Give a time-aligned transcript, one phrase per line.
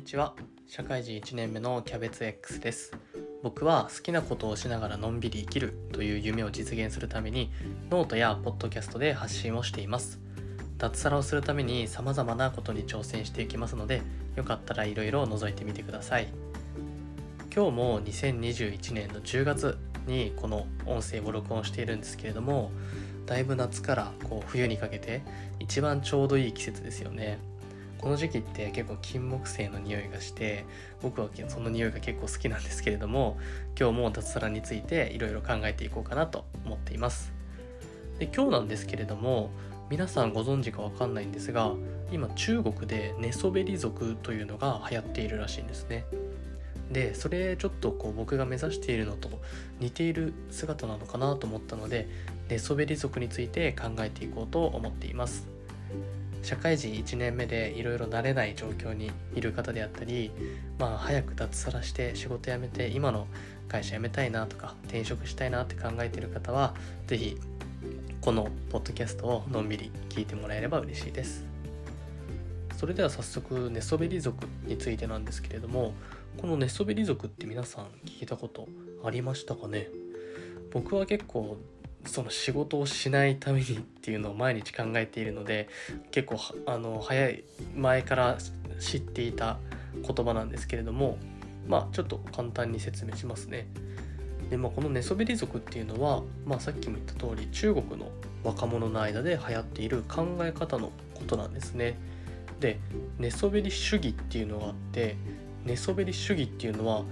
[0.00, 0.34] にちは。
[0.66, 2.96] 社会人1年目のキャベツ X です。
[3.42, 7.50] 僕は好きなことをしながらのんびり生きるという夢を実現するために
[7.90, 10.18] ノートやポッドキャストで発信をしています。
[10.78, 14.00] 脱サラをするために様々なことに挑戦していきますので
[14.36, 16.28] よかったらいろいろ覗いてみてください。
[17.54, 19.76] 今日も2021年の10月
[20.06, 22.72] にこの音声を録音しているんですけれども
[23.26, 25.20] だいぶ夏からこう冬にかけて
[25.58, 27.38] 一番ちょうどいい季節ですよね。
[28.00, 30.64] この時期って結構金木犀の匂いがして
[31.02, 33.38] 僕はその匂いが結構好きなんですけれども
[33.78, 37.32] 今日も脱サラについていろいろ考えていこうかなと思っています。
[38.18, 39.50] で今日なんですけれども
[39.90, 41.72] 皆さんご存知かわかんないんですが
[42.12, 46.04] 今中国で寝そべり族というのが流行っているらしいんですね。
[46.90, 49.30] でそれちょっとこう僕が目指しているのと
[49.78, 52.08] 似ている姿なのかなと思ったので
[52.48, 55.59] 寝そべり族について考えていこうと思っています。
[56.42, 60.30] 社会人1年目でいろいろ慣れない状況にいる方であったり
[60.78, 63.26] まあ早く脱サラして仕事辞めて今の
[63.68, 66.74] 会社辞めたいなとか転職したいなって考えている方は
[67.06, 67.36] 是非
[68.20, 71.46] このポッドキャストをのんびり聞いてもらえれば嬉しいです。
[72.76, 75.92] それでは早速寝そべり族についてなんですけれども
[76.38, 78.68] この寝そべり族って皆さん聞いたこと
[79.04, 79.88] ありましたかね？
[80.72, 81.58] 僕は結構
[82.06, 85.68] その仕事をしないためにっていうのを毎日考えているので
[86.10, 87.44] 結構あの早い
[87.76, 88.38] 前から
[88.78, 89.58] 知っていた
[89.94, 91.18] 言葉なんですけれども
[91.68, 93.66] まあちょっと簡単に説明しますね。
[94.48, 98.10] でまあ、この寝そべり族っていうのは、まあ、さっきも言った通り中国の
[98.42, 101.96] 若者の間で流行っている考え方のことなんですね。
[102.58, 102.80] で
[103.18, 105.16] 寝そべり主義っていうのがあって
[105.64, 107.04] 寝そべり主義っていうのは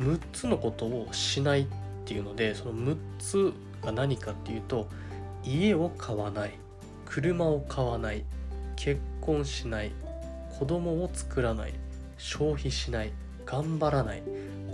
[0.00, 1.66] 6つのことをしないっ
[2.04, 3.52] ていうのでその6つ
[3.82, 4.88] が何かっていうと
[5.44, 6.52] 家を買わない
[7.04, 8.24] 車を買わない
[8.76, 9.92] 結婚しない
[10.58, 11.74] 子供を作らない
[12.16, 13.12] 消費しない
[13.44, 14.22] 頑張らない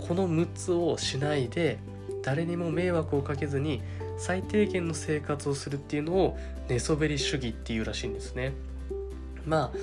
[0.07, 1.79] この6つをしないで
[2.23, 3.81] 誰にも迷惑をかけずに
[4.17, 6.37] 最低限の生活をするっていうのを
[6.67, 8.53] 寝そべり主義っていうらしいんですね。
[9.45, 9.77] まあ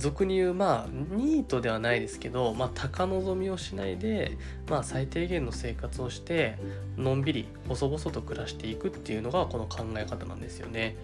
[0.00, 4.38] 俗に言うまあニートではないですけど、まあ、高望みをしないで、
[4.68, 6.58] まあ、最低限の生活をして
[6.96, 10.96] のんびり細々と暮らしていくっていうのがこの考え方なんですよね。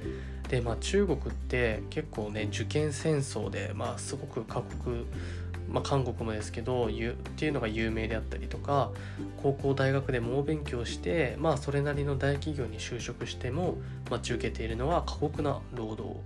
[0.48, 5.06] でまあ中国って結構ね受験戦争で、まあ、すごく過酷
[5.68, 8.92] まあ、韓国もですけどっていうのが有名であったりとか
[9.42, 13.76] 高校大学で猛勉強して、まあ、それなりの大企業に就職しても
[14.08, 16.20] 待ち受けているのは過酷な労働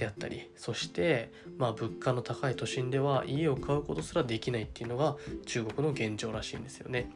[0.00, 7.10] であったりそして、まあ、物価の高い都心では家を買うことすらできないっていうのが中国の現状らしいんですよね。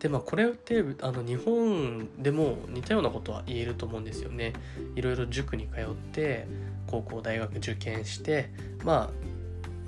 [0.00, 4.52] でまあこれってあの日本でも似たようなことは言えると思うんですよね。
[4.94, 6.46] いろいろ塾に通って
[6.86, 8.50] 高校大学受験して
[8.84, 9.10] ま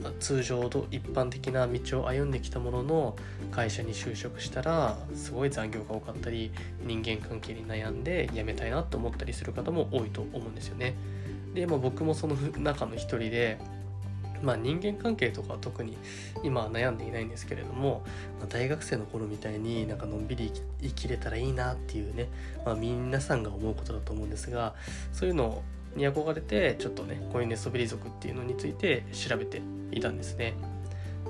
[0.03, 3.17] あ通常と一般的な道を歩んできたものの
[3.51, 6.51] 会社に就職したらすごい残業が多かったり
[6.87, 10.95] 人間関係に悩んで辞めたいなと思ったりする方も多いと思うんですよね。
[11.57, 13.59] で、まあ、僕もその中の一人で、
[14.43, 15.97] まあ、人間関係とかは特に
[16.45, 18.05] 今は悩んでいないんですけれども、
[18.39, 20.53] まあ、大学生の頃みたいになんかのんびり
[20.83, 22.29] 生きれたらいいなっていうね、
[22.65, 24.75] まあ、皆さんが思うことだと思うんですが
[25.13, 25.63] そういうの
[25.97, 29.63] に憧れてちょっとねこういう寝そべり族っていうのについて調べて
[29.93, 30.55] いたんですね。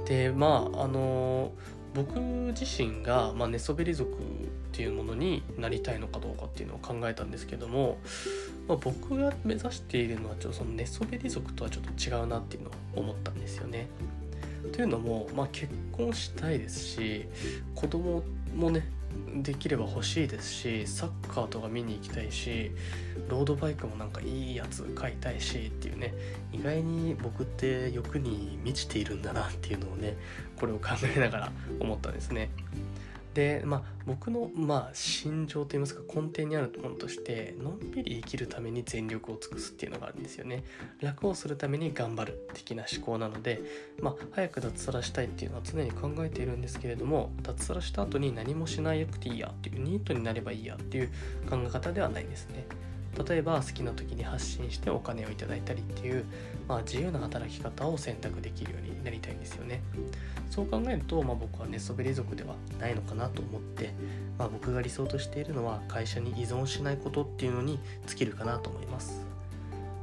[0.06, 1.52] でまああの
[1.96, 2.20] 僕
[2.52, 4.16] 自身が、まあ、寝そべり族っ
[4.72, 7.96] ていうものになりたいのかどうかっていうのを考えたんですけども、
[8.68, 13.88] まあ、僕が目指しているのはちょっとその寝そべり族とはちょっと違うなっていうのを思ったんですよね。
[14.72, 17.26] というのも、まあ、結婚したいですし
[17.74, 18.22] 子供
[18.54, 18.86] もね
[19.42, 22.70] できれば欲しいですしサッカーとか見に行きたいし
[23.28, 26.14] ロードバイクもなんかいいやつ買いたいしっていうね
[26.52, 30.16] 意外に僕って欲に満ちているんだなっていうのをね
[30.58, 32.50] これを考えながら思ったんですね。
[33.36, 40.64] でまあ僕のまあ心情といいますか根底にあるものとしてのんびり生きるために全力を尽くすっていうのがあるんですよね。
[41.02, 43.60] 楽をするために頑張る的な思考なので
[44.00, 51.08] まあ早く脱サラしたいっていうのは常に考えているんですけれども脱サラした後に何もしなくていいやっていうニートになればいいやっていう
[51.50, 52.66] 考え方ではないですね。
[53.24, 56.24] 例えば好きな時に発信してお金をいただいたりっていう、
[56.68, 59.82] まあ、自由な働き方を選択できるようになりたいんですよね。
[60.50, 63.92] そう考えると、まあ、僕は寝そべり族ではないのかなと思って、
[64.38, 69.35] まあ、僕が理想としているのは会社に依存しないことっていうのに尽きるかなと思います。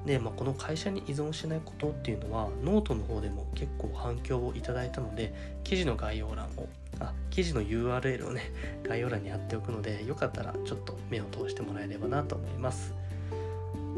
[0.05, 5.33] で、まあ、この会社に依存しないことっていうのはノートの方でも結構反響をいただいたので
[5.63, 6.67] 記事の概要欄を
[6.99, 8.51] あ記事の URL をね
[8.83, 12.93] 概要欄に貼っておくのでよかったらちょっと目を通してもらえればなと思います。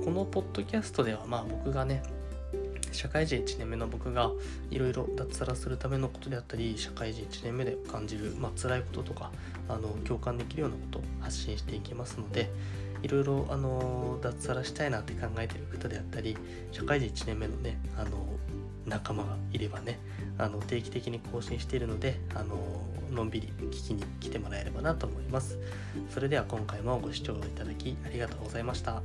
[0.04, 2.04] このポッドキャストではまあ僕がね
[2.96, 4.32] 社会人1年目の僕が
[4.72, 9.32] いろいろ脱サラするためのことであったり社会人1年目で感じる、まあ辛いこととか
[9.70, 12.50] あの共感できるようなことを発信していきますので
[13.04, 16.38] いろいろあの脱サラしたいなって考えてる方であったり
[16.72, 18.10] 社会人1年目のねあの
[18.88, 20.00] 仲間がいればね
[20.38, 22.56] あの定期的に更新しているのであの
[23.12, 25.60] のんびり聞きに来てもらえればなと思います。
[26.10, 29.02] それでは今回もご視聴いただきありがとうございました。